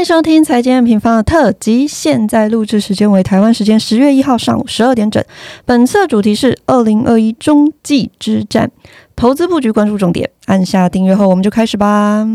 [0.00, 5.22] 迎收听财经平方的特辑，现在录制时间为台湾时间十月一号上午十二点整。
[5.66, 8.70] 本次主题是二零二一中继之战，
[9.14, 10.30] 投资布局关注重点。
[10.46, 12.26] 按下订阅后，我们就开始吧。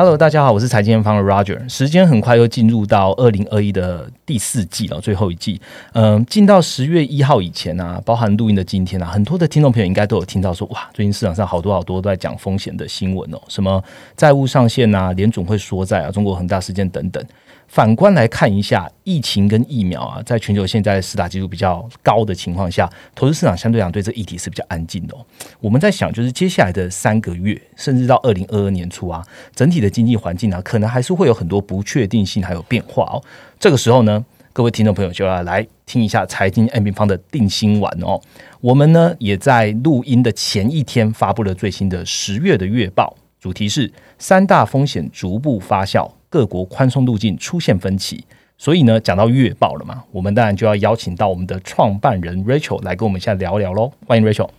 [0.00, 1.68] Hello，大家好，我是财经方的 Roger。
[1.68, 5.60] 时间很快又进入到二零二一的第四季了，最后一季。
[5.92, 13.82] 嗯，进到十月一号以前呢，包含录音的今天啊，很多的听众朋友应该都有听到说，哇，最近市场上好多好多都在讲风险的新闻哦，什么
[14.16, 17.20] 债务上限啊，联总会缩债啊，中国恒大事件等等。
[17.68, 25.14] 反观来看一下，疫情跟疫苗啊，在全球现在四大基数比较高的情况下，投资市场相对讲对这议题是比较安静的。
[25.60, 29.22] 我们在想，就是接下来的三个月，甚至到二零二二年初啊，
[29.54, 33.22] 整体的经济环境啊，可能还是会有很多不确定性还有变化哦。
[33.60, 34.24] 这个时候呢，
[34.54, 38.18] 各位听众朋友就要来听一下财经 M 平方的定心丸哦。
[38.60, 46.10] 我们呢也在录音的前一天发布了最新的十月的月报，主题是三大风险逐步发酵。
[46.30, 48.22] 各国宽松路径出现分歧，
[48.58, 53.90] 所以呢，讲到月报了嘛，我们当然就要邀请到我们的创办人 Rachel 来跟我们一下聊聊喽。
[54.06, 54.50] 欢迎 Rachel。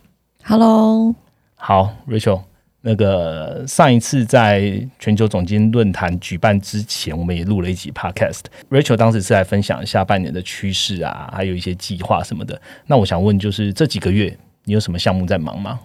[0.44, 1.14] Hello，
[1.54, 2.42] 好，Rachel。
[2.82, 8.46] 那个上一次在全球总经论坛举办之前，我们也录了一集 Podcast。
[8.72, 12.60] Rachel 当时是来分享下半年的趋势啊，还有一些计划什么的。
[12.88, 15.80] 那我想问，就是这几个月你有什么项目在忙吗？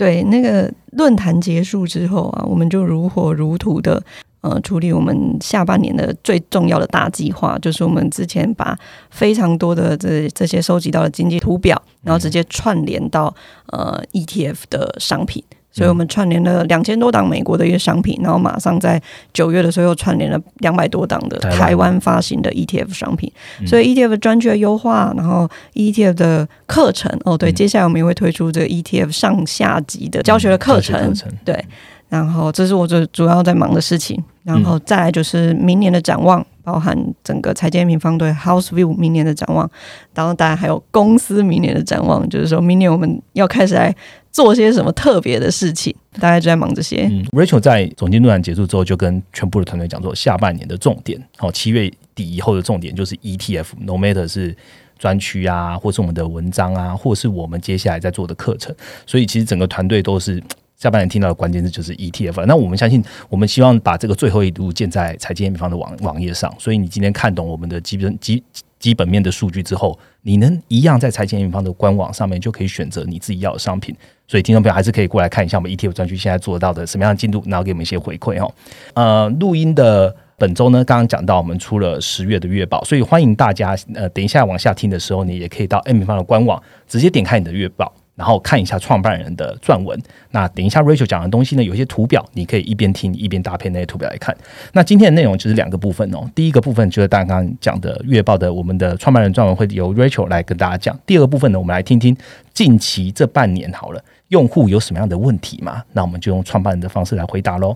[0.00, 4.02] 对，那个论坛结束之后啊，我们就如火如荼的。
[4.42, 8.74] 呃，处理我们下半年的最重要的大计划，就是我们之前把
[9.10, 13.34] 非常多的这这些收集到的经济图表，然后直接串联到
[13.66, 19.00] 呃 ETF 的商品，所以我们串联了两千多档美国的一个商品，然后马上在
[19.32, 21.90] 九月的时候又串联了两百多档的台湾。
[22.00, 23.30] 发行的 ETF 商品，
[23.66, 31.62] 所以 ETF 专区的优化，然后 ETF 的课程哦，对，接下来我们也会推出这个 ETF 上下级的教学的课程，对。
[32.10, 39.70] 然后这是我最主要在忙的事情，然后再来就是明年的展望，包含整个财建平方对 House View 明年的展望，
[40.12, 43.94] 然后当然还有公司明年的展望，就是说明年我们要开始来
[44.32, 47.08] 做些什么特别的事情，大家就在忙这些。
[47.08, 54.56] 嗯 Rachel 在总监论坛结束之后，就跟全部的团队讲说，下半年的重点，哦，七月底以后的重点就是 ETF，No matter 是
[54.98, 58.74] 专区啊，或是我们的文章啊，或是我们接下来在做的课程，
[59.06, 60.42] 所以其实整个团队都是。
[60.80, 66.50] 下半年听到的关键字就是 ETF，那我们相信，我们希望把这个最后一路建在财经平方的网网页上。
[66.58, 68.42] 所以你今天看懂我们的基本基
[68.78, 73.94] 基本面的数据之后，你能一样在财经平方的官网上面就可以选择你自己要的商品。
[74.26, 78.50] 所以听众朋友还是可以过来看一下我们 ETF 专区现在做到的什么样的进度，然后给我们一些回馈哦。
[78.94, 87.92] 呃，录音的本周呢，刚刚讲到我们出了十月的月报，所以欢迎大家呃，等一下往下听的时候，你也可以到 M 平方的官网直接点开你的月报。
[88.20, 89.98] 然后看一下创办人的撰文。
[90.32, 94.36] 那等一下，Rachel 讲的东西呢，有一些图表，你可以一边听一边搭配那些图表来看。
[94.74, 96.30] 那今天的内容就是两个部分哦。
[96.34, 101.00] 第一个部分就是大家刚刚讲的月报的，我们的创办人撰文会由 Rachel 来跟大家讲。
[101.06, 102.14] 第二个部分呢，我们来听听
[102.52, 105.82] 近期这半年好了，用户有什么样的问题嘛？
[105.94, 107.74] 那我们就用创办人的方式来回答喽。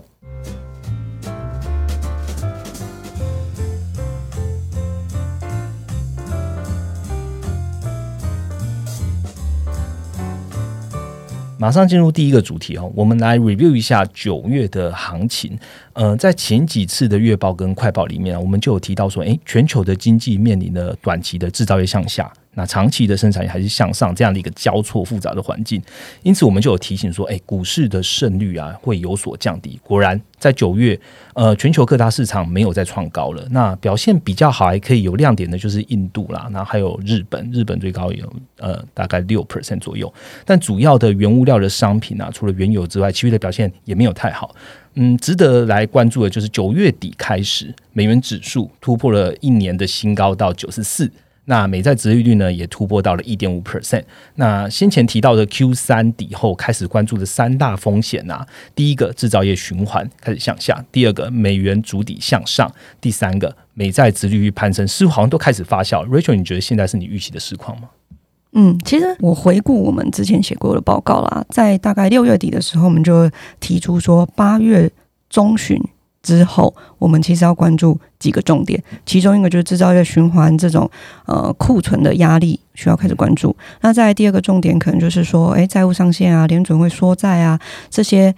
[11.65, 15.57] 马上进入第一个主题哦，我们来 review 一下九月的行情。
[15.93, 22.31] 呃，在前几次的月报跟快报里面，我们就有提到说，诶，全球的经济面临了短期的制造业向下。
[22.55, 25.81] 那长期的生产力还是向上，这样的一个交错复杂的环境，
[26.23, 29.79] 因此我们就有提醒说，哎，股市的胜率啊会有所降低。
[29.83, 30.99] 果然，在九月，
[31.33, 33.45] 呃，全球各大市场没有再创高了。
[33.51, 40.11] 那表现比较好，还可以有亮点的，就是印度啦，然后还有日本，日本最高有呃大概六 percent 左右。
[40.45, 44.55] 但主要的原物料的商品啊，除了原油之外，其余的表现也没有太好。
[44.93, 51.11] 嗯，值得来关注的就是九月底开始，美元指数突破了一年的新高，到九十四。
[51.45, 54.03] 那美债殖利率呢，也突破到了一点五 percent。
[54.35, 66.03] 那先前提到的 Q 三底后开始关注的三大风险啊，第一个制造业循环开始向下，第二个美元主底向上，第三个美债殖利率攀升，似乎好像都开始发酵。
[66.07, 67.89] Rachel，你觉得现在是你预期的实况吗？
[68.53, 74.91] 嗯，其实我回顾我们之前写过的报告啦，在大概六月底的时候，我们就提出说八月
[75.29, 75.79] 中旬。
[76.25, 80.89] 之后，我们其实要关注几个重点，其中一个就是制造业循环这种
[81.27, 83.55] 呃库存的压力需要开始关注。
[83.81, 87.59] 那在第二个重点，可能就是说，诶，债务上限啊，联准会缩债啊，
[87.91, 88.33] 这些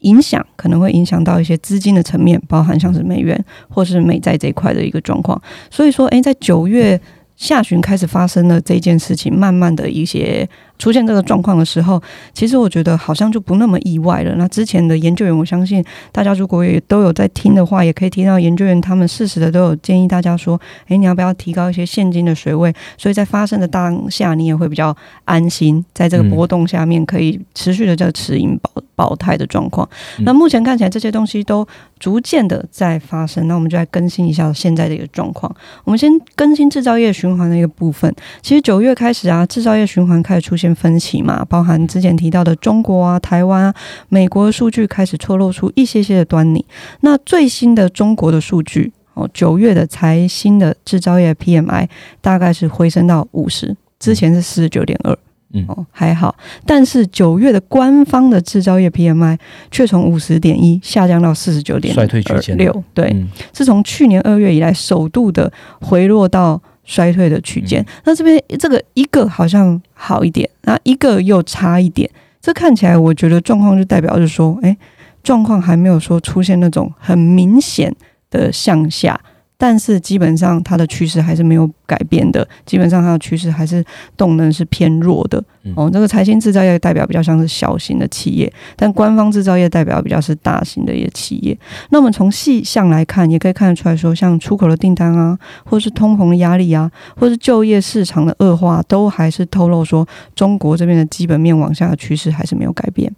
[0.00, 5.40] 影响可能会影响到一些资金的层面，包含像是美元或是美债这一块的一个状况。
[5.70, 7.00] 所以说，诶，在九月
[7.36, 10.46] 下旬开始发生了这件事情，慢慢的一些
[10.80, 14.34] 出现这个状况的时候，其实我觉得好像就不那么意外了。
[14.36, 22.74] 那之前的研究员，我相信大家如果也都有在听的话，也可以听到研究员他们适时的都有建议大家说，诶，你要不要提高一些现金的水位？
[22.96, 24.96] 所以在发生的当下，你也会比较
[25.26, 29.86] 安心，在这个波动下面可以持续的这个持盈保保泰的状况。
[30.20, 31.66] 那目前看起来这些东西都
[31.98, 35.54] 逐渐的在发生，那我们就来更新一下现在的一个状况。
[35.84, 38.14] 我们先更新制造业循环的一个部分。
[38.40, 43.74] 其实九月开始啊，制造业循环开始出现分歧嘛，包含之前提到的中国啊、台湾啊、
[44.08, 46.64] 美国的数据开始错漏出一些些的端倪。
[47.00, 51.88] 那最新的中国的数据哦，九月的财新的制造业 PMI
[52.20, 55.16] 大概是回升到五十，之前是四十九点二。
[55.52, 56.32] 嗯哦，还好，
[56.64, 59.36] 但是九月的官方的制造业 PMI
[59.72, 67.86] 却从五十点一下降到四十九点衰退区间六，对，嗯是从去年二月以来首度的回落到衰退的区间。
[68.02, 72.10] 那这边这个一个好像好一点，那一个又差一点，
[72.40, 74.76] 这看起来我觉得状况就代表是说，哎，
[75.22, 77.94] 状况还没有说出现那种很明显
[78.28, 79.20] 的向下。
[79.60, 83.84] 但是基本上它的趋势还是没有改变的，基本上它的趋势还是
[84.16, 85.38] 动能是偏弱的。
[85.64, 91.58] 嗯哦，这个财新制造业代表比较像是小型的企业，但官方制造业代表比较是大型的一些企业。
[91.90, 103.14] 那我们从细项来看，也可以看得出来说，像出口的订单啊，或是通膨的压力啊，或是就业市场的恶化，都还是透露说中国这边的基本面往下的趋势还是没有改变。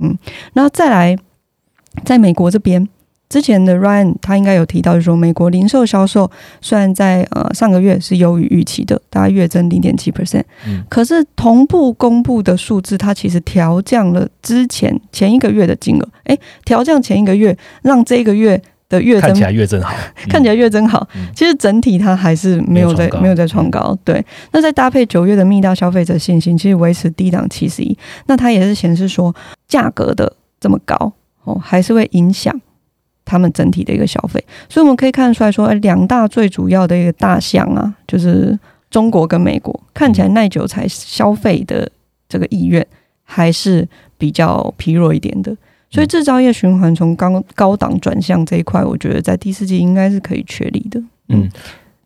[0.00, 0.18] 嗯，
[0.54, 1.16] 那再来，
[2.04, 2.88] 在美国这边。
[3.28, 6.30] 之前的 Ryan 他应该有提到，就是说美国零售销售
[6.60, 10.84] 虽然在呃上个月是优于预期的，大概月增零点七 percent，嗯。
[10.88, 19.96] 可是同步公布的数字，它其实调降了之前前一个月的金额，诶，调降前一个月，让这个月的月增看起来月增好，
[20.30, 21.08] 看起来月增好。
[21.16, 23.98] 嗯，其实整体它还是没有在没有在创高。
[24.04, 29.34] 对，那再搭配九月的密大消费者信心，其实维持低档七十一，那它也是显示说
[29.66, 31.12] 价格的这么高
[31.42, 32.58] 哦，还是会影响
[33.26, 34.42] 他们整体的一个消费。
[34.70, 38.58] 所以我们可以看出来说，哎两大最主要的一个大项啊，就是
[38.88, 41.86] 中国跟美国，看起来耐久材消费的
[42.26, 42.86] 这个意愿
[43.24, 43.86] 还是
[44.16, 45.54] 比较疲弱一点的。
[45.88, 51.00] 所以制造业循环从高高档转向这一块，我觉得在第四季应该是可以确立的。
[51.28, 51.48] 嗯，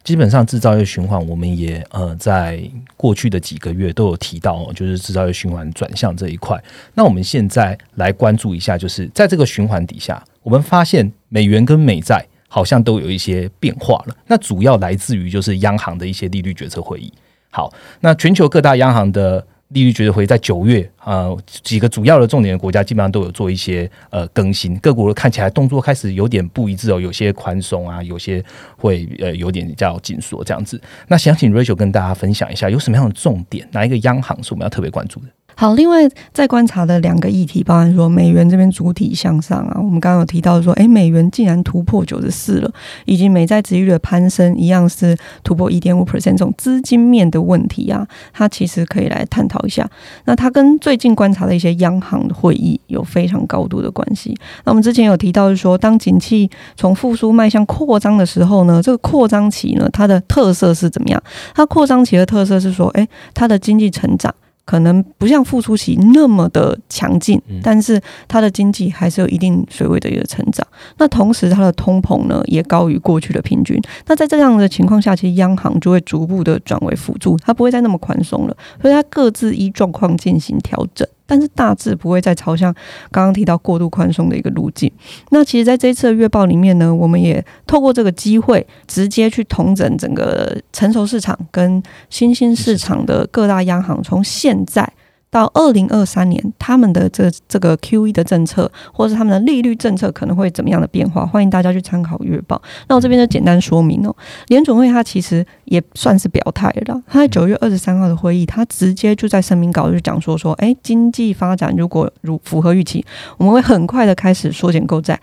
[0.02, 2.62] 基本上制造业循环，我们也呃在
[2.96, 6.58] 过去的几个月都有提到，就是制造业循环转向这一块。
[6.94, 14.16] 那我们现在来关注一下，就是在这个循环底下，我们发现美元跟美债好像都有一些变化了。
[14.26, 17.12] 那主要来自于就是央行的一些利率决策会议。
[17.50, 28.44] 好，那全球各大央行的利率决策会在九月，啊，几个主要的重点的国家基本上都有做一些呃更新，各国看起来动作开始有点不一致哦，有些宽松啊，有些
[28.76, 30.80] 会呃有点叫紧缩这样子。
[31.08, 35.26] 那想请 Rachel 跟大家分享一下，有什么样的重点，哪一个央行是我们要特别关注的？
[35.54, 42.70] 好，另外在观察的两个议题，包含说美元这边主体向上啊，我们刚刚有提到说，诶，美元竟然突破九十四了，
[43.04, 49.86] 以及美债值率的攀升一样是突破一点五 percent 这种资金面的问题啊，它其实可以来探讨一下。
[50.24, 54.34] 那它跟最近观察的一些央行的会议有非常高度的关系。
[54.64, 61.22] 那我们之前有提到，是说当景气从复苏迈向扩张的时候呢，这个扩张期呢，它的特色是怎么样？
[61.54, 64.34] 它扩张期的特色是说，诶，它的经济成长。
[64.70, 70.64] 可能不像复苏期那么的强劲嗯，但是它的经济还是有一定水位的一个成长。
[70.98, 73.76] 那同时，它的通膨呢也高于过去的平均。
[74.06, 81.04] 那在这样的情况下，其实央行就会逐步的转为辅助，它不会再那么宽松了，所以它各自依状况进行调整。
[81.30, 82.74] 但是大致不会再朝向
[83.12, 84.90] 刚刚提到过度宽松的一个路径。
[85.30, 94.92] 那其实，在这一次的月报里面呢，我们也透过这个机会，直接去统整整个成熟市场跟新兴市场的各大央行，从现在
[95.30, 101.24] 到二零二三年，他们的这这个 Q E 的政策，或者是他们的利率政策可能会怎么样的变化？
[101.24, 102.60] 欢迎大家去参考月报。
[102.88, 104.14] 那我这边就简单说明哦，
[104.48, 107.20] 联准会它其实也算是表态了他。
[107.20, 113.04] 在九月二十三号的会议，它直接就在声明稿就讲说说，哎，经济发展如果如符合预期，
[113.36, 115.20] 我们会很快的开始缩减购债。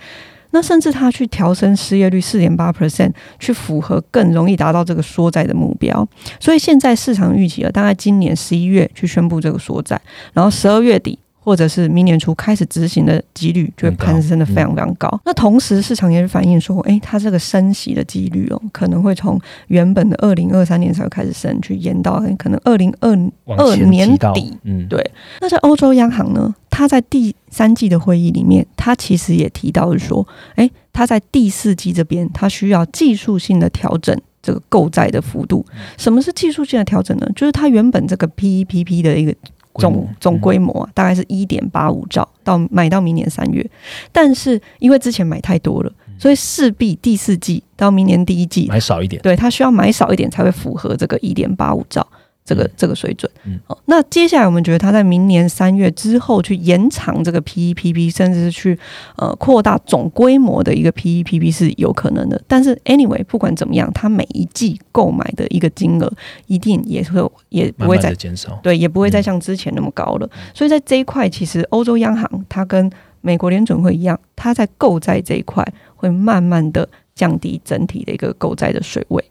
[0.58, 6.08] 那甚至他去调升失业率四点八 percent，去符合更容易达到这个缩债的目标。
[6.40, 10.02] 所以现在市场预期了，大概今年十一月去宣布这个缩债，
[10.34, 11.20] 然后十二月底。
[11.48, 15.10] 或者是明年初开始执行的几率就会攀升的非常非常高。
[15.24, 23.12] 那同时市场也是反映说，诶，它这个升息的几率哦，可能会从原本的二零二三年才会开始升，去延到可能二零二
[23.46, 24.58] 往二年底。
[24.63, 25.01] 嗯，对
[25.39, 30.27] 那在欧洲央行呢，它在第三季的会议里面，它其实也提到是说，
[30.58, 35.66] 诶，它在第四季这边，它需要技术性的调整这个购债的幅度。
[35.98, 37.27] 什么是技术性的调整呢？
[37.34, 39.34] 就是它原本这个 PEPP 的一个
[39.77, 43.67] 总总规模啊，大概是一点八五兆，到买到明年三月。
[44.12, 52.05] 但是因为之前买太多了，所以势必第四季到明年第一季买少一点，对它需要买少一点才会符合这个一点八五兆。
[52.48, 58.80] 这个这个水准，嗯，好，那接下来我们觉得它在明年三月之后去延长这个 PEPP，甚至是去
[59.18, 62.42] 呃扩大总规模的一个 PEPP 是有可能的。
[62.48, 66.10] 但是 anyway，不管怎么样，它每一季购买的一个金额
[66.46, 70.30] 一定也会也不会再减少，对，也不会再像之前那么高了。
[70.54, 72.89] 所以在这一块，其实欧洲央行它跟
[73.20, 75.62] 美国联准会一样，它在购债这一块
[75.98, 79.22] 会慢慢的降低整体的一个购债的水位。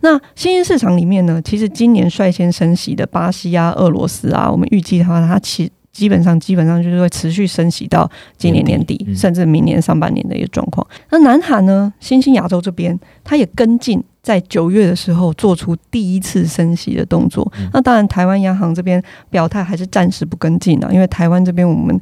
[0.00, 10.86] 那新兴市场里面呢，其实今年率先升息的巴西啊、俄罗斯啊，我们预计的话，它其基本上基本上就是会持续升息到今年年底，甚至明年上半年的一个状况。
[11.10, 14.02] 那南韩呢，新兴亚洲这边，它也跟进。
[14.22, 21.96] 在九月的时候做出第一次升息的动作，那当然台湾央行这边表态还是暂时不跟进了，因为台湾这边我们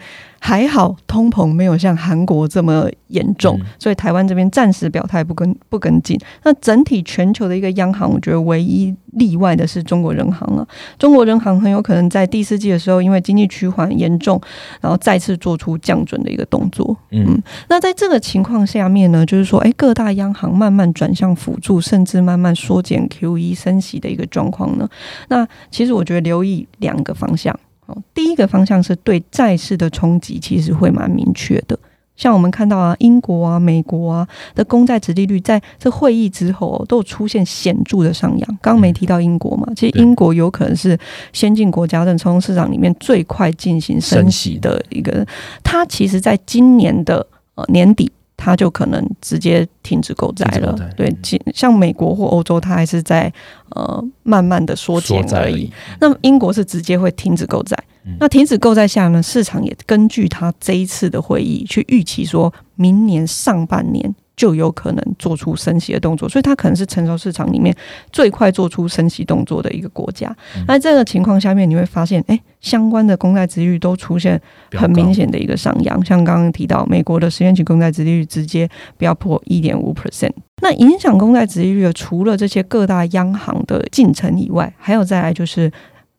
[0.47, 6.21] 还好，通膨没有像韩国这么严重，所以台湾这边暂时表态不跟不跟进。
[6.43, 10.69] 那整体全球的一个央行，我觉得唯一例外的是中国人行了。
[10.99, 14.39] 中国人行很有可能在第四季的时候，因为经济趋缓严重，
[14.83, 16.95] 然后再次做出降准的一个动作。
[17.13, 24.87] 嗯，那在这个情况下面呢，就是说，哎，各大央行慢慢转向辅助，甚至慢慢缩减 Q E 升息的一个状况呢？
[25.29, 27.97] 那其实我觉得留意两个方向哦。
[28.13, 31.79] 第一个方向是对债市的冲击，其实会蛮明确的。
[32.17, 38.47] 像我们看到啊，英国啊、美国啊的公债殖利率在这会议之后都有出现显著的上扬。
[38.63, 39.67] 刚刚没提到英国嘛？
[39.75, 40.97] 其实英国有可能是
[41.33, 45.27] 先进国家的从市场里面最快进行升息的一个。
[45.65, 47.27] 它其实在今年的
[47.57, 48.13] 呃年底。
[48.37, 50.73] 它就可能直接停止购债了。
[50.97, 51.15] 对，
[51.55, 53.33] 像美国或欧洲，它还是在
[53.71, 55.73] 呃慢慢的缩减而已。
[56.01, 57.77] 那么英国是直接会停止购债。
[58.21, 64.15] 那停止购债下呢，市场也根据它这一次的会议去预期，说明年上半年。
[64.37, 67.75] 就有可能做出升息的动作，所以它可能是成熟市场里面
[68.13, 70.35] 最快做出升息动作的一个国家。
[70.67, 74.41] 那这个情况下面，你会发现，哎，相关的公债殖率都出现
[74.73, 80.33] 很明显的一个上扬，像刚刚提到美国的十年期公债殖利率直接不要破一点五 percent。
[80.63, 85.71] 那影响公债殖率的，除了这些各大央行的进程以外，还有再来就是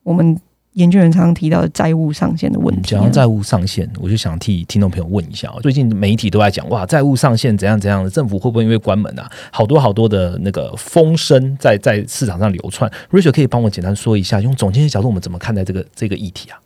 [0.02, 0.38] 我们。
[0.76, 2.90] 研究员常常提到的债务上限的问题。
[2.90, 9.26] 讲到债务上限，我就想替听众朋友问一下：最近媒体都在讲，哇，债务上限怎样怎样的，政府会不会因为关门啊？
[9.50, 12.90] 好多好多的那个风声在在市场上流窜。
[13.10, 16.60] Rachel 可以帮我简单说一下，用总监的角度，我们怎么看待这个这个议题啊？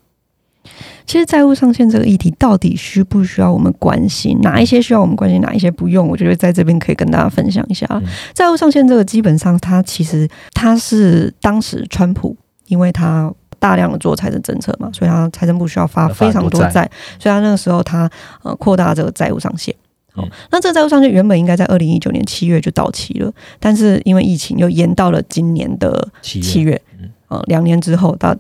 [1.07, 4.37] 其实债务上限这个议题，到底需不需要我们关心？
[4.43, 6.09] 哪一些需要我们关心，哪一些不用？
[6.09, 7.87] 我觉得在这边可以跟大家分享一下。
[8.35, 12.37] 债务上限这个，基本上它其实它是当时川普，
[12.67, 13.33] 因为他。
[13.61, 16.91] 大量的做财政政策嘛，所以他财政部需要发非常多债，
[17.21, 18.11] 所以他那个时候他
[18.43, 19.73] 呃扩大这个债务上限。
[20.13, 26.83] 好，那这个债务上限原本应该在二零一九年七月就到期了，但是因为疫情又延到了今年的七月，
[27.29, 28.35] 呃，两年之后，到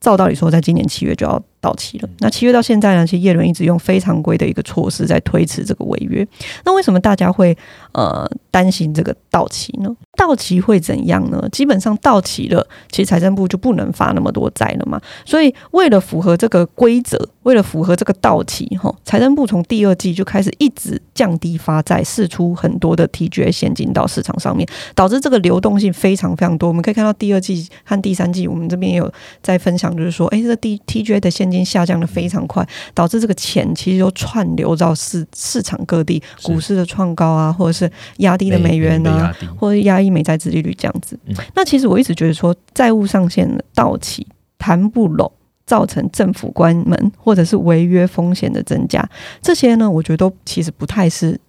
[0.00, 2.08] 照道理说，在今年七月就要到期了。
[2.20, 6.26] 那七月到现在呢，其实叶伦一直用非常规的一个措施在推迟这个违约。
[6.64, 7.56] 那为什么大家会
[7.94, 9.90] 呃担心这个到期呢？
[10.16, 11.48] 到期会怎样呢？
[11.50, 15.00] 基本上到期了，其实财政部就不能发那么多债了嘛。
[15.24, 26.68] 所以为了符合这个规则，为了符合这个到期，哈，财政部从第二季就开始一直降低发债，释出很多的 TGA 现金到市场上面，导致这个流动性非常非常多。
[26.68, 37.83] 我们可以看到第二季和第三季，我们这边也有在分享，就是说，哎，这 D TGA 的现金下降的非常快，导致这个钱其实就串流到市市场各地，股市的创高啊，或者是
[38.18, 40.04] 压低的美元啊，或者压。
[40.04, 41.18] 抑美债殖利率这样子，
[41.54, 44.26] 那其实我一直觉得说，债务上限的到期
[44.58, 45.32] 谈不拢，
[45.64, 49.08] 造成政府关门或者是违约风险的增加，
[49.40, 51.40] 这些呢，我觉得都其实不太是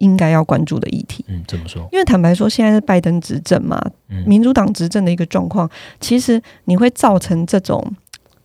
[0.00, 1.24] 应该要关注的议题。
[1.28, 1.88] 嗯，怎么说？
[1.92, 3.80] 因为坦白说，现在是拜登执政嘛，
[4.26, 7.82] 民主党执政的一个状况，其实你会造成这种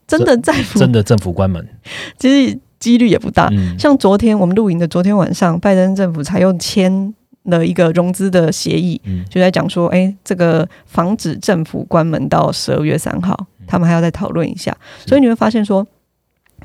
[0.07, 1.67] 真的在真的政府关门，
[2.17, 3.49] 其实几率也不大。
[3.77, 7.13] 像昨天我们录影的昨天晚上，拜登政府才用签。
[7.49, 14.75] 的一个融资的协议，就在讲说，哎，这个防止政府关门到十二月三号，他们还要再讨论一下。
[15.05, 15.85] 所以你会发现说，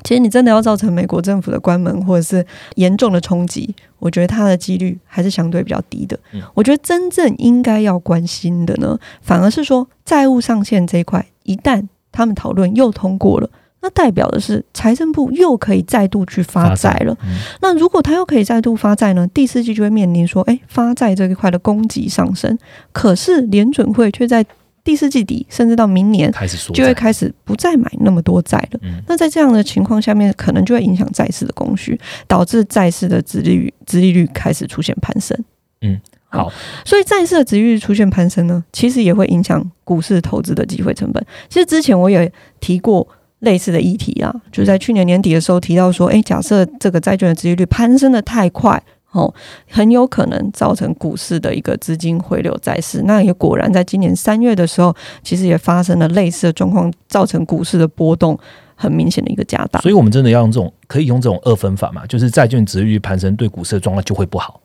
[0.03, 6.19] 其实你真的要造成美国政府的关门或者是严重的冲击，我觉得它的几率还是相对比较低的。
[6.53, 13.49] 我觉得真正应该要关心的呢，反而是说债务上限这一块，一旦他们讨论又通过了。
[13.85, 17.15] 那代表的是财政部又可以再度去发债了。
[17.23, 19.27] 嗯那如果它又可以再度发债呢？
[19.27, 22.57] 第四季就会面临说，哎，发债这一块的供给上升，
[22.91, 24.43] 可是联准会却在
[24.83, 28.79] 第四季底，甚至到明年开始缩就会开始不再买那么多债了。
[28.81, 35.37] 嗯那在这样的情况下面，可能就会影响债市的供需，导致债市的殖利率殖利率开始出现攀升。
[35.81, 36.51] 嗯好，
[36.83, 41.23] 所以债市的殖利率出现攀升呢，其实也会影响股市投资的机会成本。
[41.47, 43.07] 其实之前我也提过
[43.45, 48.83] 类似的议题啊，就在去年年底的时候提到说，诶，假设这个债券的殖利率攀升的太快。
[49.11, 49.33] 哦，
[49.69, 53.01] 很有可能造成股市的一个资金回流债市。
[53.03, 58.37] 那也果然在今年三月的时候，其实也发生了类似的状况，造成股市的波动
[58.75, 59.79] 很明显的一个加大。
[59.79, 64.59] 所以我们真的要用这种可以用这种二分法嘛，就是债券值率率攀升对股市的状况就会不好。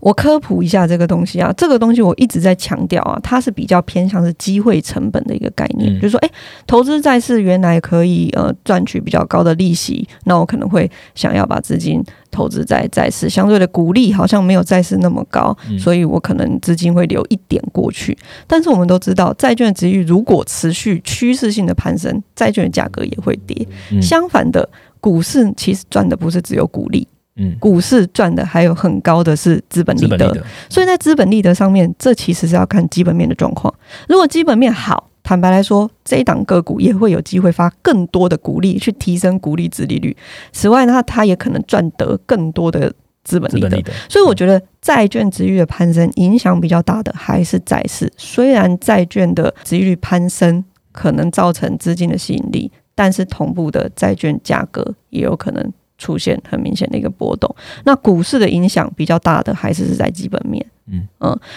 [0.00, 6.30] 我科普一下这个东西啊，这个东西我一直在强调啊，它是比较偏向是机会成本的一个概念，嗯就是说，诶，
[6.66, 18.16] 投资债市原来可以呃赚取比较高的利息，那我可能会想要把资金投资在债市，相对的股利好像没有债市那么高，嗯所以我可能资金会留一点过去。
[18.46, 23.66] 但是我们都知道，债券的值域如果持续趋势性的攀升，债券的价格也会跌。
[23.90, 24.68] 嗯相反的，
[25.00, 27.06] 股市其实赚的不是只有股利，
[27.36, 30.44] 嗯，股市赚的还有很高的是资本利得。
[30.68, 33.72] 所以在资本利得上面，这其实是要看基本面的状况。
[34.08, 40.16] 如果基本面好，坦白来说，这一档个股也会有机会发更多的股利，去提升股利值利率。
[40.52, 42.92] 此外呢，它也可能赚得更多的
[43.24, 43.82] 资本利得资本利。
[43.82, 48.10] 得，所以我觉得债券值率的攀升影响比较大的还是债市。
[48.16, 57.54] 虽然债券的值率攀升可能造成资金的吸引力，但是同步的债券价格也有可能出现很明显的一个波动。
[57.84, 60.64] 那股市的影响比较大的还是是在基本面。
[60.88, 61.04] 嗯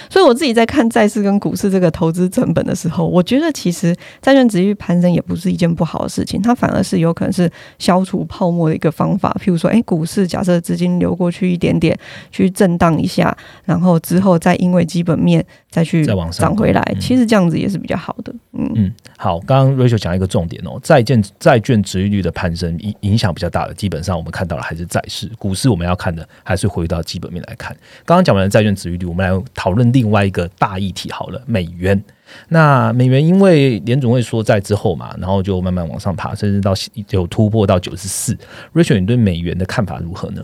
[0.09, 9.29] 所以我自己在看债市跟股市这个投资成本的时候，我觉得其实债券值域攀升也不是一件不好的事情，它反而是有可能是消除泡沫的一个方法。
[9.39, 11.95] 譬如说，诶，股市假设资金流过去一点点，
[12.31, 18.33] 去震荡一下，然后之后再因为基本面再去涨回来，嗯其实这样子也是比较好的。
[18.59, 27.75] 嗯嗯，好，刚刚 Rachel 讲一个重点哦，债券债券值利率的攀升影影响比较大的，基本上我们看到了还是债市，股市我们要看的还是回到基本面来看。
[28.05, 32.03] 刚刚讲完了债券值利率，我们来讨论另外一个大议题好了，美元。
[32.49, 36.73] 那美元因为联总会缩债之后嘛，然后就慢慢往上爬，甚至到
[37.09, 38.37] 有突破到九十四。
[38.73, 40.43] Rachel，你对美元的看法如何呢？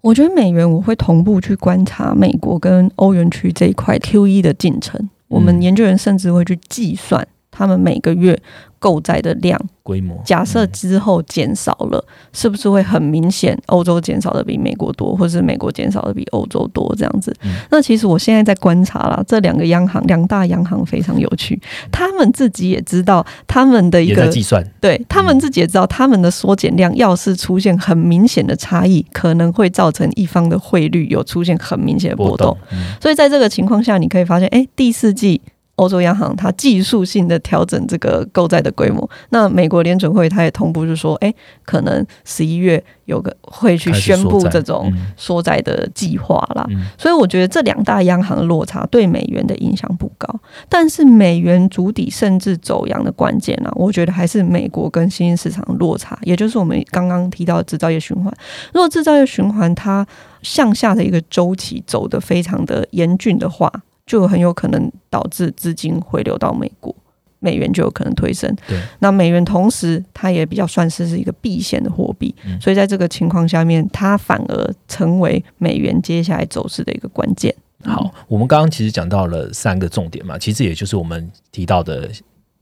[0.00, 5.08] 我觉得美元我会同步去观察美国跟欧元区这一块 QE 的进程。
[5.28, 8.36] 我们嗯研究员甚至会去计算他们每个月
[8.78, 9.58] 购债的量。
[9.84, 13.54] 规模假设之后减少了，是不是会很明显？
[13.66, 17.30] 欧洲减少的比美国多，或是美国减少的比欧洲多，这样子。
[17.42, 21.60] 嗯那其实我现在在观察啦，这两个央行，两大央行非常有趣，
[21.92, 35.42] 他们自己也知道他们的一个计算，对他们自己也知道，他们的缩减量要是出现很明显的差异，可能会造成一方的汇率有出现很明显的波动波动。，嗯所以在这个情况下，你可以发现，哎，第四季
[35.76, 41.34] 欧洲央行它技术性的调整这个购债的规模，那美国联准会它也同步就说，哎，
[41.64, 46.64] 可能十一月有个会去宣布这种嗯缩债的计划啦。
[46.70, 50.28] 嗯所以我觉得这两大央行的落差对美元的影响不高，
[50.68, 58.32] 但是美元主底甚至走阳的关键啊，我觉得还是美国跟新兴市场的落差，也就是我们刚刚提到的制造业循环。
[58.72, 60.06] 如果制造业循环它
[60.42, 63.70] 向下的一个周期走得非常的严峻的话，
[64.06, 66.94] 就很有可能导致资金回流到美国。
[67.40, 77.54] 美元就有可能推升，对，那美元同时它也比较算是是一个避险的货币，嗯所以在这个情况下面，它反而成为美元接下来走势的一个关键。
[77.84, 82.10] 好，我们刚刚其实讲到了三个重点嘛，其实也就是我们提到的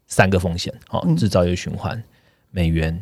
[0.08, 2.02] 三个风险，哦嗯，制造业循环、
[2.50, 3.00] 美元，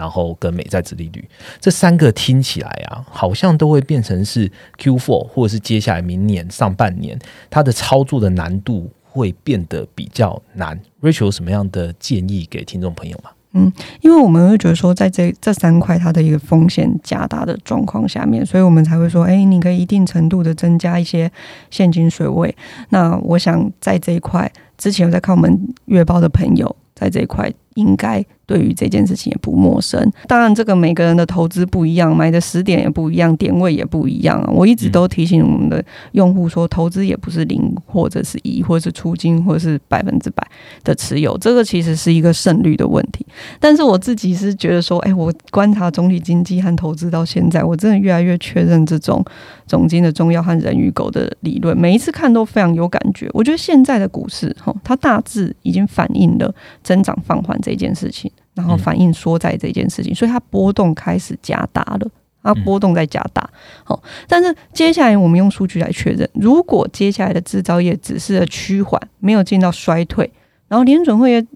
[0.00, 1.28] 然后跟美债殖利率，
[1.60, 7.18] 这三个听起来啊，好像都会变成是 Q4 或者是接下来明年上半年
[7.50, 10.80] 它的操作的难度会变得比较难。
[11.02, 13.30] Rachel 有什么样的建议给听众朋友吗？
[13.52, 21.30] 嗯因为我们会觉得说，在这这三块它的一个风险加大的状况下面，所以我们才会说，哎，你可以一定程度的增加一些
[21.68, 22.56] 现金水位。
[22.88, 30.12] 那我想在这一块，之前有在看我们月报的朋友，在这一块应该对于这件事情也不陌生。
[30.26, 34.50] 当然，这个每个人的投资不一样，买的时点也不一样，点位也不一样啊。
[34.52, 35.80] 我一直都提醒我们的
[36.12, 40.44] 用户说，投资也不是零或者是一，或者是出金，或者是百分之百
[40.82, 43.24] 的持有，这个其实是一个胜率的问题。
[43.60, 49.24] 但是我自己是觉得说，哎、我观察总体经济和投资到现在，我真的越来越确认这种
[49.68, 53.30] 总经的重要和人与狗的理论，每一次看都非常有感觉。
[53.32, 62.06] 我觉得现在的股市，哈，它大致已经反映了增长放缓这件事情，然后反映缩在这件事情，所以它波动开始加大了，
[62.42, 63.48] 它波动在加大。
[63.84, 70.30] 好，但是接下来我们用数据来确认，如果接下来的制造业只是趋缓，没有进到衰退，
[70.68, 71.46] 然后联准会也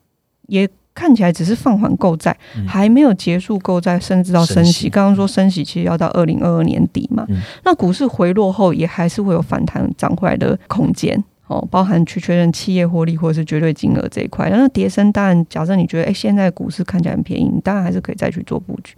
[0.48, 0.70] 也。
[0.96, 2.36] 看起来只是放缓购债，
[2.68, 4.88] 还没有结束购债，甚至到升息。
[4.88, 7.26] 刚刚说升息其实要到二零二二年底嘛。
[7.64, 14.48] 那股市回落后，也还是会有反弹涨回来的空间哦，包含去确认企业获利或者是绝对金额这一块。
[14.50, 18.94] 那跌升当然，假设你觉得哎现在股市看起来很便宜，你当然还是可以再去做布局。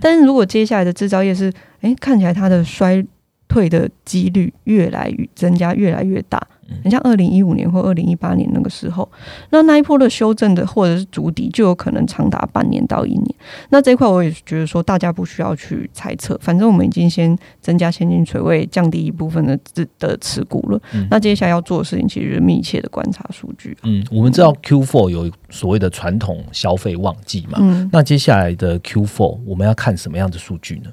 [0.00, 3.04] 但是如果接下来的制造业是哎看起来它的衰
[3.48, 6.46] 退的几率越来越增加，越来越大。
[6.84, 9.10] 很像二零一五年或二零一八年那个时候，
[9.48, 13.34] 那那一波的修正的或者是足底，就有可能长达半年到一年。
[13.70, 20.78] 那这一块我也觉得说，大家不需要去猜测，反正我们已经先增加现金水位，降低一部分的持的持股了。
[21.10, 23.74] 那接下来要做的事情，其实是密切的观察数据。
[23.84, 30.90] 嗯，我们知道 Q four 有所谓的传统消费旺季嘛，嗯，那接下来的 Q four 我们要看什么样的数据呢？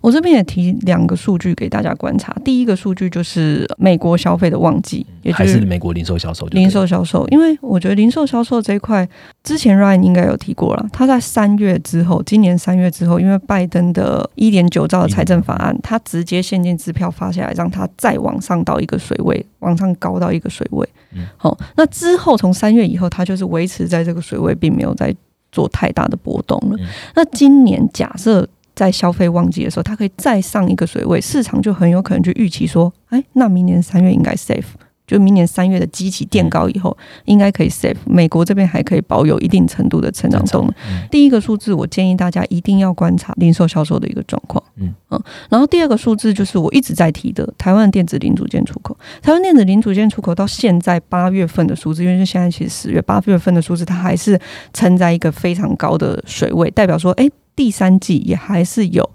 [0.00, 2.34] 我这边也提两个数据给大家观察。
[2.44, 6.46] 第一个数据就是美国消费的旺季，也还是美国零售销售。
[6.48, 9.08] 零售销售，因为我觉得零售销售这一块，
[9.42, 10.86] 之前 Ryan 应该有提过了。
[10.92, 20.88] 他在三月之后，今年三月之后，因为拜登的一点九兆的财政法案，他直接现金支票发下来，让他再往上到一个水位，往上高到一个水位。
[21.36, 25.14] 好，那之后从三月以后，他就是维持在这个水位，并没有再
[25.52, 26.76] 做太大的波动了。
[27.14, 28.48] 那今年假设。
[28.78, 34.62] 在消费旺季的时候，它可以再上一个水位，市场就很有可能去预期说，哎，那明年三月应该 safe，
[35.08, 37.96] 就明年三月的基期垫高以后，应该可以 safe。
[38.06, 40.74] 美国这边还可以保有一定程度的成长动能。
[41.10, 44.62] 第一个数字，我建议大家一定要观察零售销售的一个状况。
[44.76, 48.96] 嗯嗯，然后第二个数字就是我一直在提的台湾电子零组件出口。
[49.22, 54.38] 台湾电子零组件出口到现在八月份的数字，因为现在其实十月八月份的数字，它还是
[54.72, 57.28] 撑在一个非常高的水位，代表说，哎。
[57.58, 59.10] 第三季也还是有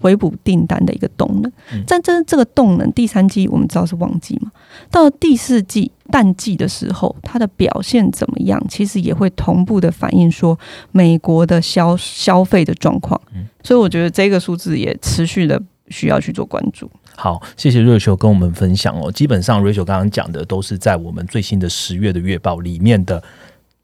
[0.00, 1.52] 回补订单的一个动能，
[1.86, 4.50] 但这这个动能，第三季我们知道是旺季嘛，
[4.90, 8.62] 到第四季淡季的时候，它的表现怎么样？
[8.68, 10.58] 其实也会同步的反映说
[10.92, 13.20] 美国的消消费的状况。
[13.62, 16.90] 所以我觉得这个数字也持续的需要去做关注。
[17.16, 19.10] 好，谢谢瑞秋跟我们分享哦。
[19.10, 23.22] 基本上瑞秋刚刚讲的都是在我们最新的十月的月报里面的。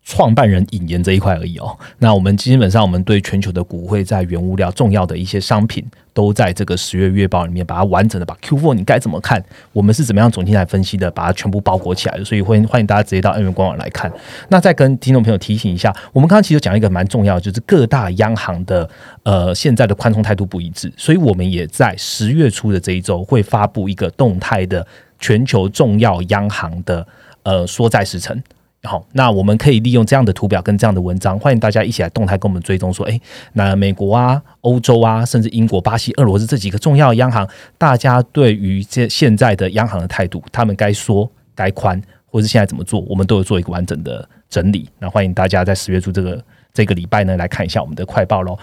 [0.05, 1.77] 创办人引言这一块而已哦。
[1.99, 9.43] 那我们基本上，我们对全球的股汇在原物料重要的一些商品，都在这个十月月报里面把它完整的把 Q four 你该怎么看？
[9.73, 11.11] 我们是怎么样总经来分析的？
[11.11, 12.25] 把它全部包裹起来的。
[12.25, 14.13] 所以欢迎欢迎大家直接到 N 元官网来看。
[14.51, 18.89] 那再跟听众朋友提醒一下，我们刚刚其实讲一个蛮重要，就是各大央行的
[19.23, 24.87] 呃现在的宽松态度不一致，所以我们也在十月初的这一周会发布一个动态的
[25.19, 27.07] 全球重要央行的
[27.45, 28.39] 呃缩债时程。
[28.85, 33.19] 好，那我们可以利用这样的图表跟这样的文章，欢迎大家一起来动态跟我们追踪，说，哎，
[33.55, 44.89] 那美国啊、欧洲啊，甚至英国、巴西、俄罗斯这几个重要央行，大家对于这现在的央行的态度，他们该缩、该宽，或是现在怎么做，我们都有做一个完整的整理。
[44.99, 48.59] 那欢迎大家在十月初这个这个礼拜呢，来看一下我们的快报喽。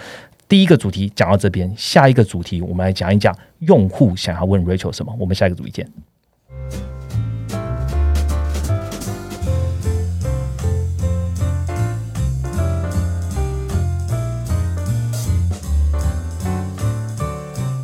[0.47, 5.15] 第一个主题讲到这边，下一个主题我们来讲一讲用户想要问 Rachel 什么。
[5.17, 5.89] 我们下一个主题见。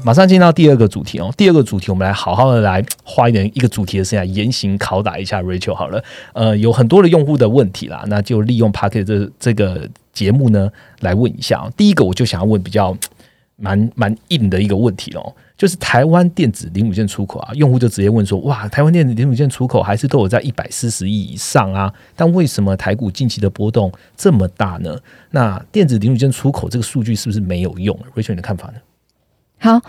[0.07, 1.29] 马上进到第二个主题哦。
[1.35, 6.01] 第二个主题，我们来好好的来花一点一个主题的时间，严刑拷打一下 Rachel 好了。
[6.31, 11.69] 呃，有很多的用户的问题啦，那就利用 Parket 这这个节目呢来问一下哦。
[11.75, 12.97] 第一个，我就想要问比较
[13.57, 21.93] 蛮蛮硬的一个问题哦，就是台湾电子零组件出口啊，用户就直接问说：哇，台湾电子零组件出口还是都有在一百四十亿以上啊？
[22.15, 24.97] 但为什么台股近期的波动这么大呢？
[25.31, 28.75] 那电子零组件出口这个数据是不是没有用？Rachel，你的看法呢？
[29.59, 29.81] 好。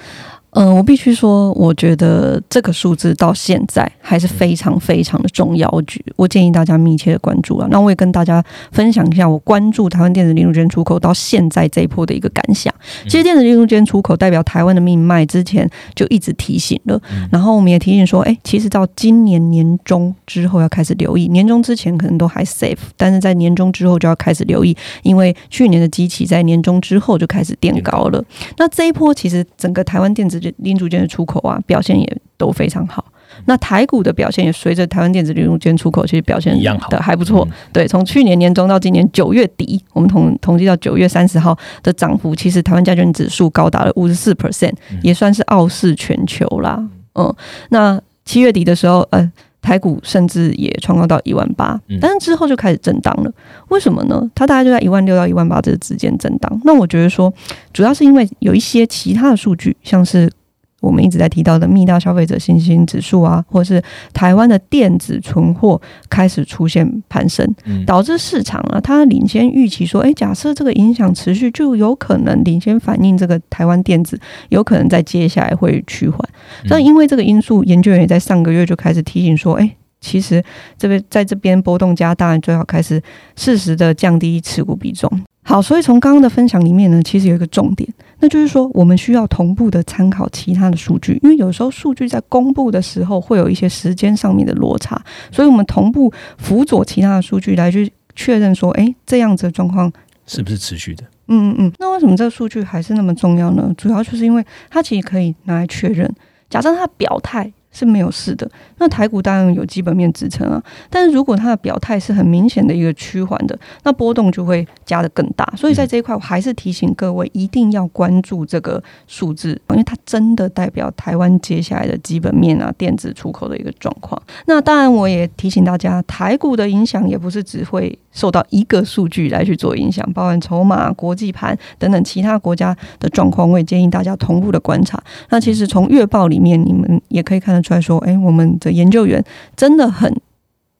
[0.53, 5.69] 嗯，我必须说，我觉得这个数字到现在还是非常非常的重要。
[5.87, 7.69] 局，我建议大家密切的关注啊。
[7.71, 12.75] 那我也跟大家分享一下我关注台湾电子零组件出口到现在这一波的一个感想。
[13.05, 17.01] 其实电子零组件出口代表台湾的命脉，之前就一直提醒了。
[17.31, 28.25] 然后我们也提醒说，哎，其实到今年年中之后要开始留意，年终之前可能都还 safe，但是在年终之后就要开始留意，因为去年的机器在年终之后就开始垫高了。
[28.57, 33.05] 那这一波其实整个台湾电子零组件的出口啊，表现也都非常好。
[33.45, 37.47] 那台股的表现也随着台湾电子零组件出口，其实表现一样好的还不错。
[37.73, 44.73] 对，从去年年中到今年九月底，我们统统计到九月三十号的涨幅，其实台湾加权指数高达了五十四 percent，
[45.03, 46.83] 也算是傲视全球啦。
[47.15, 47.35] 嗯，
[47.69, 49.31] 那七月底的时候，呃。
[49.69, 53.31] 台股甚至也创高到一万八嗯，但是之后就开始震荡了。
[53.69, 54.27] 为什么呢？
[54.35, 56.61] 它大概就在一万六到一万八这之间震荡。
[56.65, 57.31] 那我觉得说，
[57.71, 60.31] 主要是因为有一些其他的数据，像是
[60.81, 74.19] 我们一直在提到的密道消费者信心指数啊，或是台湾的电子存货开始出现攀升，嗯导致市场啊，它领先预期说，诶，假设这个影响持续，就有可能领先反映这个台湾电子
[74.51, 76.19] 有可能在接下来会趋缓。
[76.63, 80.43] 嗯那因为这个因素，研究员也在上个月就开始提醒说，诶，其实
[80.79, 83.03] 这边在这边波动加大，最好开始
[83.37, 85.11] 适时的降低持股比重。
[85.43, 87.89] 好，所以从刚刚的分享里面呢，其实有一个重点，
[88.21, 95.01] 那就是说我们需要同步的参考其他的数据，因为有时候数据在公布的时候会有一些时间上面的落差，
[95.31, 99.93] 所以我们同步辅佐其他的数据来去确认说，诶，这样子的状况
[100.27, 101.05] 是不是持续的？
[101.29, 103.73] 嗯嗯嗯，那为什么这个数据还是那么重要呢？
[103.77, 106.13] 主要就是因为它其实可以拿来确认，
[106.51, 110.63] 假设它表态是没有事的，那台股当然有基本面支撑啊。
[110.91, 115.47] 但是如果它的表态是很明显的一个趋缓的，那波动就会加的更大。
[115.57, 124.21] 所以在这一块，我还是提醒各位一定要关注这个数字，因为它真的代表台湾接下来的基本面啊、电子出口的一个状况。
[124.47, 135.03] 那当然，我也提醒大家，台股的影响也不是只会受到一个数据来去做影响，包含筹码、国际盘等等其他国家的状况，我也建议大家同步的观察。
[135.29, 139.23] 那其实从月报里面，你们也可以看得出来说，哎，我们的研究员
[139.57, 140.11] 真的很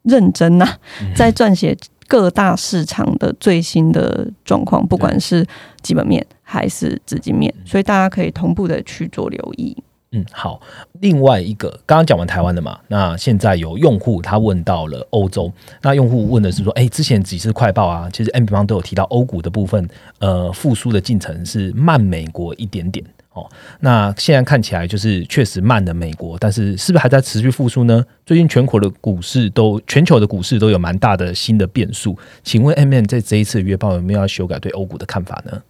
[0.05, 0.67] 认真呐、
[1.03, 5.47] 嗯在撰写各大市场的最新的状况，不管是
[5.83, 9.77] 基本面还是资金面，所以大家可以同步的去做留意。
[10.13, 10.59] 嗯，好。
[11.01, 19.87] 另外一个，刚刚讲完台湾的嘛，那现在有用户他问到了欧洲，那用户问的是说，哎、之前几次快报啊，其实 M 比方都有提到欧股的部分，
[20.19, 23.05] 呃，复苏的进程是慢美国一点点
[23.39, 23.51] 哦。
[23.81, 28.05] 那现在看起来就是确实慢的美国，但是是不是还在持续复苏呢？
[28.27, 32.19] 最近全国的股市都，全球的股市都有蛮大的新的变数。
[32.43, 35.63] 请问 M M 在这一次月报有没有要修改对欧股的看法呢？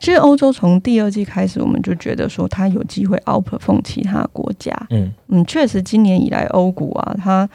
[0.00, 4.72] 其实欧洲从第二季开始，我们就觉得说它有机会 outperform 其他国家。
[4.90, 7.48] 嗯嗯，确实今年以来欧股啊，它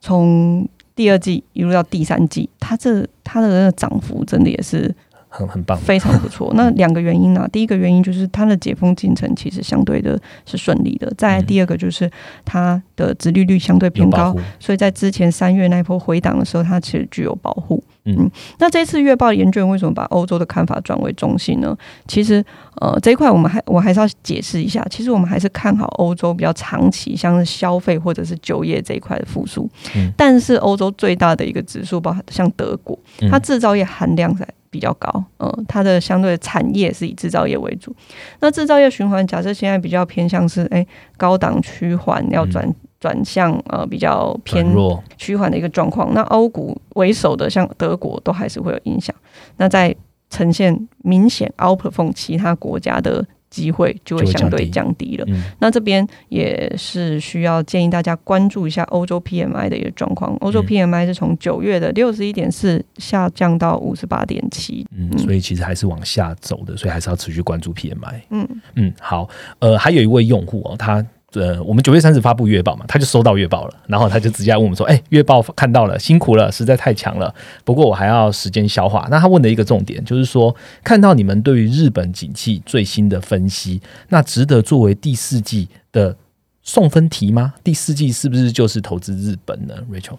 [0.00, 4.92] 从第二季一路到第三季，它这它的那个涨幅真的也是
[5.36, 5.76] 很很棒。
[5.76, 6.52] 非常不错。
[6.54, 12.08] 那两个原因呢、第一个原因就是它的解封进程其实相对的是顺利的，再第二个就是
[12.44, 17.82] 它的殖利率相对偏高所以在之前三月那一波回档的时候，它其实具有保护。
[18.06, 21.74] 嗯那这次月报研究员为什么把欧洲的看法转为中性呢？
[22.06, 22.44] 其实，
[22.80, 24.86] 呃，这一块我们还我还是要解释一下。
[24.90, 29.68] 其实我们还是看好欧洲比较长期，像是消费或者是就业这一块的复苏。
[29.96, 37.94] 嗯但是欧洲最大的一个指数，包含像德国，嗯它制造业含量在比较高，嗯、它的相对的产业是以制造业为主。
[38.40, 42.68] 那制造业循环，假设现在比较偏向是哎高档趋缓，要转
[43.04, 45.04] 转向呃比较偏弱。
[45.18, 46.14] 趋缓的一个状况。
[46.14, 49.14] 那欧股为首的像德国都还是会有影响。
[49.58, 49.94] 那在
[50.30, 55.24] 呈现明显 outperform 其他国家的机会就会相对降低了。
[55.28, 60.34] 嗯那这边也是需要建议大家关注一下欧洲 PMI 的一个状况。
[60.40, 64.86] 欧洲嗯 PMI 是从九月的六十一点四下降到五十八点七。
[64.96, 68.20] 嗯，所以其实还是往下走的，所以还是要持续关注 PMI。
[68.30, 71.04] 嗯，嗯，好，呃，还有一位用户哦，他
[71.34, 79.06] 呃，我们九月三十发布月报嘛，他就收到月报了，然后他就直接问我们说，哎、月报看到了，辛苦了，实在太强了，不过我还要时间消化。
[79.10, 86.16] 那他问的一个重点就是说，看到你们对于日本景气最新的分析，那值得作为第四季的
[86.62, 87.54] 送分题吗？
[87.64, 90.18] 第四季是不是就是投资日本呢？Rachel，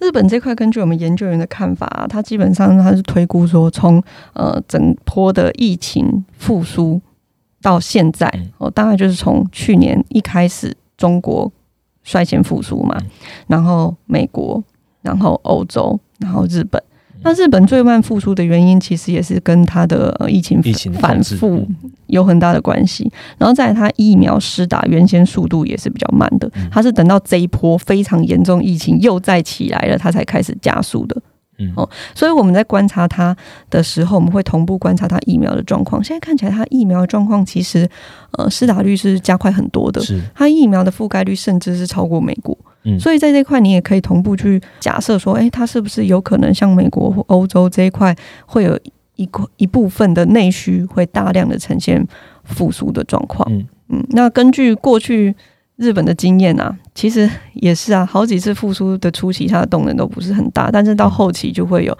[0.00, 7.00] 日本这块，根据我们研究员的看法、啊，它基本上他是推估说从，呃整波的疫情复苏
[7.62, 11.50] 到现在嗯，哦，大概就是从去年一开始中国
[12.02, 13.06] 率先复苏嘛嗯，
[13.46, 14.62] 然后美国，
[15.00, 16.78] 然后欧洲，然后日本。
[16.82, 16.88] 嗯
[17.24, 20.60] 那日本最慢复苏的原因，其实也是跟它的呃疫情
[20.94, 23.08] 反复嗯有很大的关系。
[23.38, 31.22] 然后再来，它疫苗施打原先速度也是比较慢的嗯，它是等到这一波非常严重疫情又再起来了，它才开始加速的。
[31.62, 33.36] 嗯哦所以我们在观察它
[33.70, 36.02] 的时候，我们会同步观察它疫苗的状况。
[36.02, 37.88] 现在看起来，它疫苗的状况其实
[38.32, 42.56] 呃施打率是加快很多的，是，它疫苗的覆盖率甚至是超过美国。
[42.84, 48.76] 嗯所以在这块，你也可以同步去假设说，诶，它是不是有可能像美国或欧洲这一块，会有
[49.14, 52.04] 一块一部分的内需会大量的呈现
[52.42, 53.46] 复苏的状况？
[53.52, 55.32] 嗯嗯，那根据过去
[55.76, 61.98] 日本的经验啊，其实也是啊，好几次复苏的初期，它的动能都不是很大，但是到后期就会有有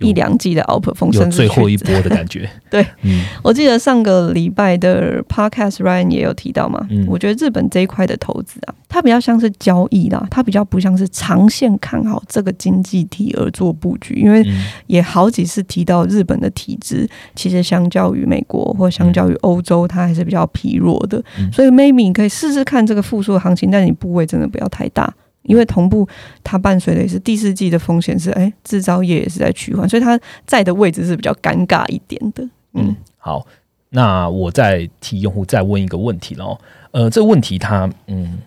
[0.00, 2.48] 一两季的 outperform，有最后一波的感觉。
[2.68, 7.06] 对，嗯，我记得上个礼拜的 podcast Ryan 也有提到嘛，嗯。
[7.08, 14.64] 我觉得日本这一块的投资啊，它比较像是交易啦，它比较不像是长线看好这个经济体而做布局，因为嗯。
[14.86, 21.50] 也好几次提到日本的体制，其实相较于美国或相较于欧洲，它还是比较疲弱的，嗯。
[21.52, 25.12] 所以 maybe 你可以试试看这个复苏的行情，但你部位真的不要太大。
[25.44, 26.06] 因为同步，
[26.42, 32.48] 它伴随的也是第四季的风险是，哎，制造业也是在趋缓，所以它在的位置是比较尴尬一点的。
[32.72, 33.46] 嗯，好，
[33.90, 36.58] 那我再替用户再问一个问题喽。
[36.90, 38.38] 呃，这个问题它嗯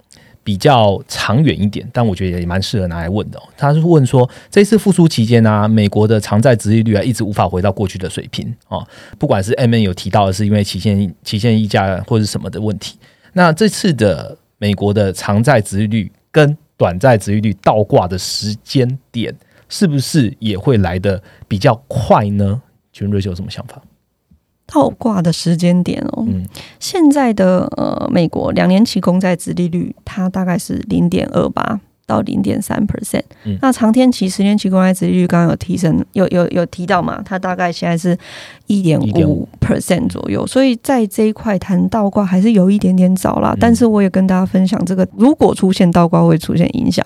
[0.44, 3.44] 比较长远一点，但我觉得也蛮适合拿来问的、哦。
[3.58, 8.88] 他是问说，这次复苏期间呢、啊，美国的长债殖利率啊一直无法回到过去的水平哦。
[9.20, 12.98] 不管是 M N 有提到的是因为期限期限溢价或是什么的问题，
[13.34, 19.36] 那这次的美国的长债殖利率跟短债值利率倒挂的时间点，
[19.68, 22.62] 是不是也会来的比较快呢？
[22.94, 23.82] 请问瑞秋有什么想法？
[24.68, 26.46] 倒挂的时间点哦，嗯
[26.80, 33.56] 现在的呃美国两年期公债殖利率，它大概是零点二八到零点三 percent 嗯。
[33.62, 37.22] 那长天期、十年期公债殖利率刚刚有提升，有有有提到嘛？
[37.24, 38.18] 它大概现在是
[38.66, 43.52] 一点五 percent 左右，所以在这一块谈倒挂还是有一点点早啦。
[43.54, 47.06] 嗯但是我也跟大家分享，这个如果出现倒挂会出现影响，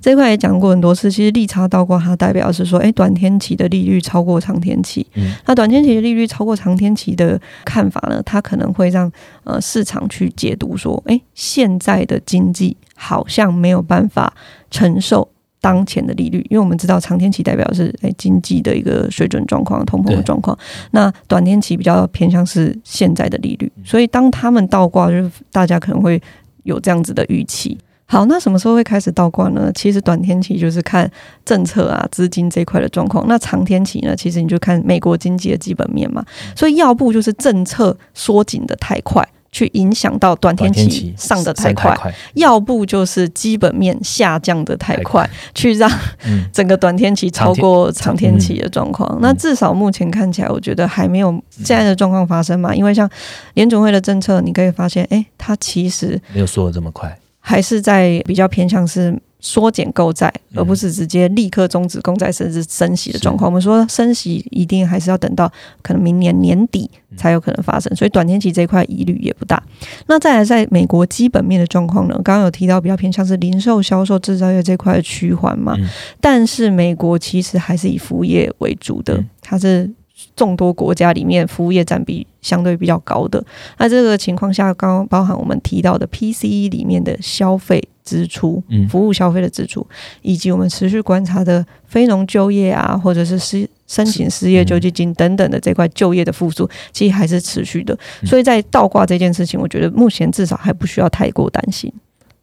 [0.00, 1.10] 这一块也讲过很多次。
[1.10, 9.10] 其实利差倒挂它代表是说，哎、短天期的利率超过长天期，嗯那短天期的利率超过长天期的看法呢，它可能会让
[9.44, 14.32] 呃市场去解读说，诶，现在的经济好像没有办法
[14.70, 15.28] 承受。
[15.60, 20.58] 当前的利率，因为我们知道长天期代表是诶经济的一个水准状况、通膨的对状况，
[20.90, 26.20] 那短天期比较偏向是现在的利率，嗯所以当他们倒挂，就是大家可能会
[26.64, 27.78] 有这样子的预期。
[28.12, 29.72] 好，那什么时候会开始倒挂呢？
[29.74, 31.10] 其实短天期就是看
[31.46, 33.26] 政策啊、资金这一块的状况。
[33.26, 36.22] 那长天期呢，其实你就看美国经济的基本面嘛。
[36.28, 45.90] 嗯所以要不就是政策缩紧的太快，去影响到短天期上的太升快；快，要不就是基本面下降的太快，去让
[46.26, 49.08] 嗯整个短天期超过长天期的状况。
[49.14, 51.30] 嗯那至少目前看起来，我觉得还没有
[51.64, 52.74] 现在的状况发生嘛。
[52.74, 53.08] 因为像
[53.54, 57.18] 联总会的政策，你可以发现，诶，它其实没有说的这么快。
[57.44, 63.50] 还是在比较偏向是缩减购债，嗯而不是直接立刻终止公债甚至升息的状况。
[63.50, 65.50] 我们说升息一定还是要等到
[65.82, 69.60] 可能明年年底才有可能发生，所以短天期这一块疑虑也不大。
[70.06, 72.14] 那再来，在美国基本面的状况呢？
[72.22, 75.88] 刚刚有提到比较偏向是零售销售、制造业这块的趋缓嘛，嗯
[76.20, 79.90] 但是美国其实还是以服务业为主的嗯，它是。
[80.34, 83.42] 众多国家里面，服务业占比相对比较高的。
[83.78, 89.86] 那这个情况下，刚刚包含我们提到的 PCE 里面的消费支出、嗯服务消费的支出，
[90.22, 97.94] 以及我们持续观察的非农就业啊，或者是失申请失业救济金等等的这块就业的复苏，其实还是持续的。
[98.22, 101.92] 嗯所以在倒挂这件事情，我觉得目前至少还不需要太过担心。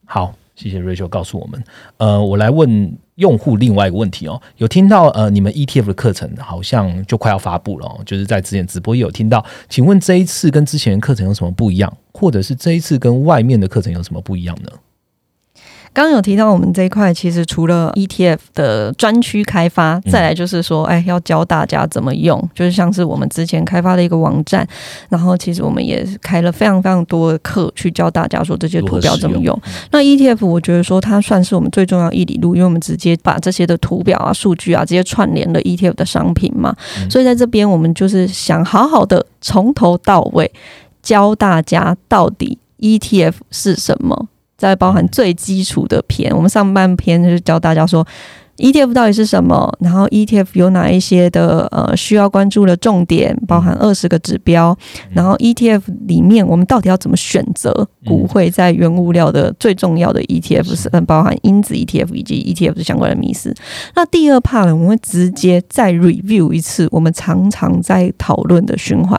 [0.05, 1.63] 好，谢谢 Rachel 告诉我们。
[1.97, 14.69] 呃，我来问用户另外一个问题哦，有听到呃你们 ETF 的课程好像就快要发布了、就是在之前直播也有听到，请问这一次跟之前的课程有什么不一样，或者是这一次跟外面的课程有什么不一样呢？
[15.91, 24.65] 刚刚有提到我们这一块，其实除了 ETF 的专区开发，嗯再来就是说，哎，要教大家怎么用，就是像是我们之前开发的一个网站，
[25.09, 29.59] 然后其实我们也开了非常非常多的课，去教大家说这些图表怎么用。
[29.65, 40.51] 嗯那 ETF 我觉得说它算是我们最重要一里路，因为我们直接把这些的图表啊、数据啊，直接串联了 ETF 的商品嘛，嗯所以在这边我们就是想好好的从头到尾
[41.01, 44.27] 教大家到底 ETF 是什么。
[44.59, 48.05] 再包含最基础的篇，我们上半篇就是教大家说
[48.59, 54.77] ETF 到底是什么，然后 ETF 有哪一些的呃需要关注的重点，包含二十个指标，
[55.09, 60.87] 然后 ETF 里面我们到底要怎么选择股汇在原物料的最重要的 ETF 是。
[60.91, 63.55] 嗯包含因子 ETF 以及 ETF 的相关的迷思。
[63.95, 69.17] 那第二 part 呢，我们会直接再 review 一次我们常常在讨论的循环，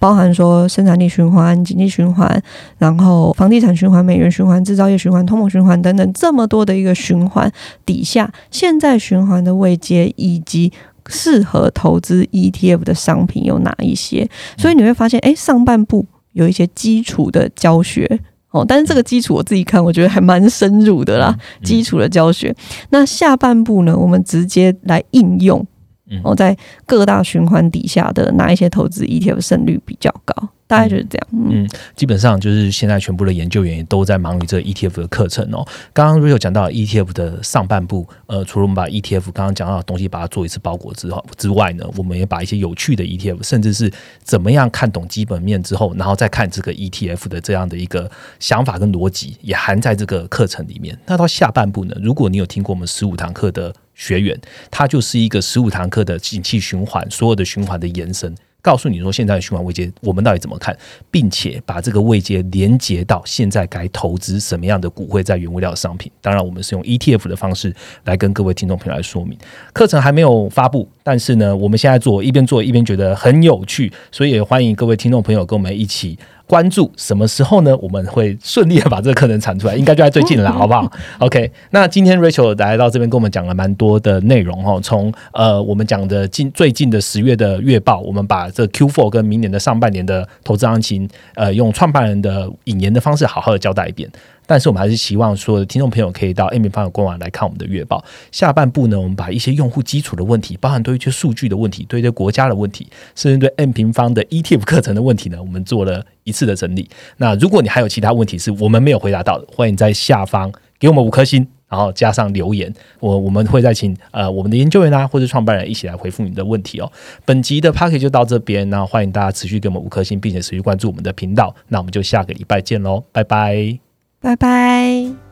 [0.00, 2.42] 包含说生产力循环、经济循环，
[2.78, 7.50] 然后房地产循环、美元循环、制造业循环、通膨循环等等这么多的一个循环
[7.86, 10.72] 底下，现在循环的位阶以及
[11.08, 14.28] 适合投资 ETF 的商品有哪一些？
[14.56, 18.18] 所以你会发现，哎，上半部有一些基础的教学。
[18.52, 22.52] 哦，但是这个基础我自己看，我觉得还蛮深入的啦，基础的教学。
[22.88, 25.64] 那下半部呢，我们直接来应用
[26.10, 26.56] 嗯哦，在
[26.86, 30.48] 各大循环底下的哪一些投资 ETF 胜率比较高？
[30.66, 31.26] 大概就是这样。
[31.32, 35.66] 嗯，基本上就是现在全部的研究员也都在忙于这 ETF 的课程哦。
[35.92, 43.92] 刚刚 Rio 讲到 ETF 的上半部，呃，除了我们把 ETF 刚刚讲到的东西把它做一次包裹之后之外呢，我们也把一些有趣的 ETF，甚至是
[44.22, 48.08] 怎么样看懂基本面之后，然后再看这个 ETF 的这样的一个
[48.38, 50.96] 想法跟逻辑，也含在这个课程里面。
[51.06, 54.34] 那到下半部呢，如果你有听过我们十五堂课的学员，
[54.70, 58.34] 它就是一个十五堂课的景气循环，所有的循环的延伸。
[58.62, 60.76] 告诉你说，现在的循环位阶我们到底怎么看，
[61.10, 66.12] 并且把这个位阶连接到现在该投资什么样的股会在原物料商品。
[66.20, 67.74] 当然，我们是用 ETF 的方式
[68.04, 69.38] 来跟各位听众朋友来说明。
[69.72, 76.16] 课程还没有发布，但是呢，我们现在做一边做一边觉得很有趣，所以也欢迎各位听众朋友跟我们一起。
[76.46, 77.76] 关注什么时候呢？
[77.78, 80.88] 我们会顺利的把这个课程产出来，应该就在最近了， 好不好
[81.18, 94.08] ？OK，那今天 Rachel 来到这边跟我们讲了蛮多的内容哈，从呃我们讲的近最近的十月的月报，我们把这 Q4 跟明年的上半年的投资行情，呃，用创办人的引言的方式好好的交代一遍。
[94.50, 98.04] 但是我们还是希望说，听众朋友可以到 A 米方的官网来看我们的月报。
[98.32, 106.90] 下半部呢，我们把一些用户基础的问题，包含对一些数据的问题，对一些国家的问题，甚至对 M 平方的 ETF 课程的问题呢，我们做了一次的整理。
[107.18, 116.90] 那如果你还有其他问题是我们没有回答到的，欢迎在下方给我们五颗星，然后加上留言，我我们会再请呃我们的研究员啊或者创办人一起来回复你的问题哦。
[117.24, 121.54] 本集的 p a c k e 就到这边，那欢迎大家持续给我们五颗星，并且持续关注我们的频道。
[121.68, 123.89] 那我们就下个礼拜见喽，拜拜。
[124.20, 125.29] 拜拜。